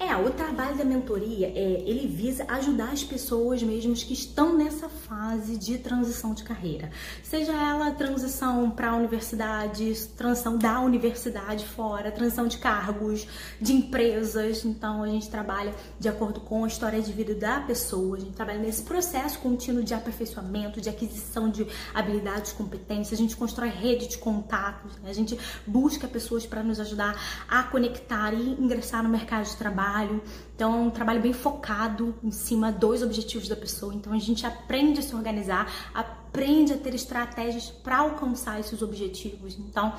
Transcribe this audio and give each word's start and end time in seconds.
É, 0.00 0.09
O 0.20 0.30
trabalho 0.30 0.76
da 0.76 0.84
mentoria, 0.84 1.46
é, 1.46 1.82
ele 1.86 2.06
visa 2.06 2.44
ajudar 2.46 2.92
as 2.92 3.02
pessoas 3.02 3.62
mesmo 3.62 3.94
que 3.94 4.12
estão 4.12 4.54
nessa 4.54 4.88
fase 4.88 5.56
de 5.56 5.78
transição 5.78 6.34
de 6.34 6.44
carreira. 6.44 6.90
Seja 7.22 7.52
ela 7.52 7.90
transição 7.92 8.70
para 8.70 8.90
a 8.90 8.96
universidade, 8.96 9.94
transição 10.16 10.58
da 10.58 10.80
universidade 10.80 11.64
fora, 11.64 12.12
transição 12.12 12.46
de 12.46 12.58
cargos, 12.58 13.26
de 13.60 13.72
empresas. 13.72 14.64
Então, 14.64 15.02
a 15.02 15.08
gente 15.08 15.30
trabalha 15.30 15.74
de 15.98 16.08
acordo 16.08 16.40
com 16.40 16.64
a 16.64 16.68
história 16.68 17.00
de 17.00 17.12
vida 17.12 17.34
da 17.34 17.60
pessoa, 17.60 18.16
a 18.16 18.20
gente 18.20 18.32
trabalha 18.32 18.58
nesse 18.58 18.82
processo 18.82 19.38
contínuo 19.38 19.82
de 19.82 19.94
aperfeiçoamento, 19.94 20.80
de 20.80 20.90
aquisição 20.90 21.48
de 21.48 21.66
habilidades, 21.94 22.52
competências, 22.52 23.18
a 23.18 23.22
gente 23.22 23.36
constrói 23.36 23.70
rede 23.70 24.06
de 24.06 24.18
contatos, 24.18 24.96
né? 24.98 25.10
a 25.10 25.14
gente 25.14 25.38
busca 25.66 26.06
pessoas 26.06 26.44
para 26.44 26.62
nos 26.62 26.78
ajudar 26.78 27.18
a 27.48 27.62
conectar 27.62 28.34
e 28.34 28.50
ingressar 28.60 29.02
no 29.02 29.08
mercado 29.08 29.46
de 29.46 29.56
trabalho 29.56 30.09
trabalho. 30.10 30.22
Então, 30.54 30.74
é 30.74 30.76
um 30.76 30.90
trabalho 30.90 31.20
bem 31.20 31.32
focado 31.32 32.14
em 32.22 32.30
cima 32.30 32.72
dos 32.72 33.02
objetivos 33.02 33.48
da 33.48 33.56
pessoa. 33.56 33.94
Então, 33.94 34.12
a 34.12 34.18
gente 34.18 34.44
aprende 34.44 35.00
a 35.00 35.02
se 35.02 35.14
organizar, 35.14 35.70
aprende 35.94 36.72
a 36.72 36.76
ter 36.76 36.94
estratégias 36.94 37.70
para 37.70 37.98
alcançar 37.98 38.58
esses 38.58 38.82
objetivos. 38.82 39.56
Então, 39.58 39.94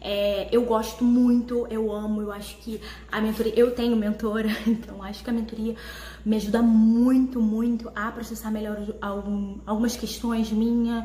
é, 0.00 0.48
eu 0.50 0.64
gosto 0.64 1.04
muito, 1.04 1.66
eu 1.70 1.92
amo, 1.92 2.22
eu 2.22 2.32
acho 2.32 2.56
que 2.56 2.80
a 3.10 3.20
mentoria, 3.20 3.52
eu 3.54 3.72
tenho 3.72 3.94
mentora, 3.96 4.48
então 4.66 5.00
acho 5.00 5.22
que 5.22 5.30
a 5.30 5.32
mentoria 5.32 5.76
me 6.24 6.36
ajuda 6.36 6.60
muito, 6.60 7.40
muito 7.40 7.88
a 7.94 8.10
processar 8.10 8.50
melhor 8.50 8.76
algum, 9.00 9.58
algumas 9.64 9.94
questões 9.94 10.50
minhas 10.50 11.04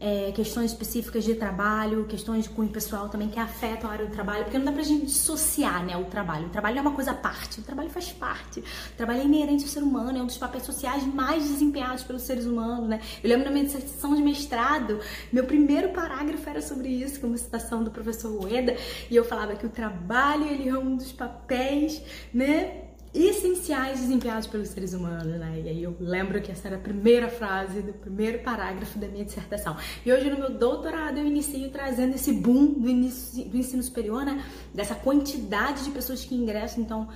é, 0.00 0.32
questões 0.32 0.70
específicas 0.70 1.24
de 1.24 1.34
trabalho, 1.34 2.04
questões 2.06 2.44
de 2.44 2.50
cunho 2.50 2.70
pessoal 2.70 3.08
também 3.08 3.28
que 3.28 3.38
afetam 3.38 3.90
a 3.90 3.92
área 3.92 4.06
do 4.06 4.12
trabalho, 4.12 4.44
porque 4.44 4.58
não 4.58 4.64
dá 4.64 4.72
pra 4.72 4.82
gente 4.82 5.06
dissociar 5.06 5.84
né, 5.84 5.96
o 5.96 6.04
trabalho. 6.04 6.46
O 6.46 6.50
trabalho 6.50 6.78
é 6.78 6.80
uma 6.80 6.92
coisa 6.92 7.10
à 7.10 7.14
parte, 7.14 7.60
o 7.60 7.62
trabalho 7.62 7.90
faz 7.90 8.12
parte. 8.12 8.60
O 8.60 8.96
trabalho 8.96 9.20
é 9.20 9.24
inerente 9.24 9.64
ao 9.64 9.68
ser 9.68 9.82
humano, 9.82 10.18
é 10.18 10.22
um 10.22 10.26
dos 10.26 10.38
papéis 10.38 10.64
sociais 10.64 11.04
mais 11.04 11.44
desempenhados 11.44 12.04
pelos 12.04 12.22
seres 12.22 12.46
humanos, 12.46 12.88
né? 12.88 13.00
Eu 13.22 13.28
lembro 13.28 13.44
na 13.44 13.50
minha 13.50 13.64
dissertação 13.64 14.14
de 14.14 14.22
mestrado, 14.22 15.00
meu 15.32 15.44
primeiro 15.44 15.90
parágrafo 15.90 16.48
era 16.48 16.62
sobre 16.62 16.88
isso, 16.88 17.20
com 17.20 17.26
uma 17.26 17.36
citação 17.36 17.82
do 17.82 17.90
professor 17.90 18.32
Ueda, 18.44 18.76
e 19.10 19.16
eu 19.16 19.24
falava 19.24 19.54
que 19.56 19.66
o 19.66 19.70
trabalho 19.70 20.44
ele 20.44 20.68
é 20.68 20.78
um 20.78 20.96
dos 20.96 21.12
papéis, 21.12 22.02
né? 22.32 22.91
Essenciais 23.14 24.00
desempenhados 24.00 24.46
pelos 24.46 24.68
seres 24.68 24.94
humanos, 24.94 25.38
né? 25.38 25.60
E 25.64 25.68
aí 25.68 25.82
eu 25.82 25.94
lembro 26.00 26.40
que 26.40 26.50
essa 26.50 26.68
era 26.68 26.76
a 26.76 26.80
primeira 26.80 27.28
frase 27.28 27.82
do 27.82 27.92
primeiro 27.92 28.38
parágrafo 28.38 28.98
da 28.98 29.06
minha 29.06 29.24
dissertação. 29.24 29.76
E 30.04 30.10
hoje 30.10 30.30
no 30.30 30.38
meu 30.38 30.50
doutorado 30.50 31.18
eu 31.18 31.26
inicio 31.26 31.68
trazendo 31.70 32.14
esse 32.14 32.32
boom 32.32 32.72
do, 32.72 32.88
início, 32.88 33.44
do 33.44 33.56
ensino 33.56 33.82
superior, 33.82 34.24
né? 34.24 34.42
Dessa 34.72 34.94
quantidade 34.94 35.84
de 35.84 35.90
pessoas 35.90 36.24
que 36.24 36.34
ingressam, 36.34 36.82
então 36.82 37.08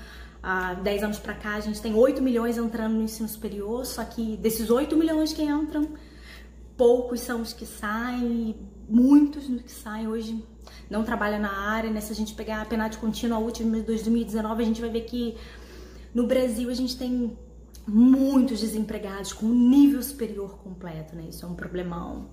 há 0.42 0.74
10 0.74 1.02
anos 1.04 1.18
para 1.18 1.32
cá 1.32 1.54
a 1.54 1.60
gente 1.60 1.80
tem 1.80 1.94
8 1.94 2.20
milhões 2.22 2.58
entrando 2.58 2.94
no 2.94 3.02
ensino 3.02 3.28
superior, 3.28 3.86
só 3.86 4.04
que 4.04 4.36
desses 4.36 4.68
8 4.68 4.94
milhões 4.96 5.32
que 5.32 5.42
entram, 5.42 5.88
poucos 6.76 7.20
são 7.20 7.40
os 7.40 7.54
que 7.54 7.64
saem, 7.64 8.54
muitos 8.86 9.48
dos 9.48 9.62
que 9.62 9.72
saem 9.72 10.08
hoje 10.08 10.44
não 10.90 11.02
trabalham 11.04 11.40
na 11.40 11.70
área, 11.70 11.90
né? 11.90 12.02
Se 12.02 12.12
a 12.12 12.14
gente 12.14 12.34
pegar 12.34 12.60
a 12.60 12.64
penade 12.66 12.98
contínua, 12.98 13.38
a 13.38 13.40
última 13.40 13.78
de 13.78 13.82
2019, 13.82 14.62
a 14.62 14.66
gente 14.66 14.80
vai 14.80 14.90
ver 14.90 15.02
que 15.02 15.36
no 16.16 16.26
Brasil, 16.26 16.70
a 16.70 16.74
gente 16.74 16.96
tem 16.96 17.36
muitos 17.86 18.60
desempregados 18.60 19.34
com 19.34 19.44
nível 19.46 20.02
superior 20.02 20.56
completo, 20.56 21.14
né? 21.14 21.26
Isso 21.28 21.44
é 21.44 21.48
um 21.48 21.54
problemão. 21.54 22.30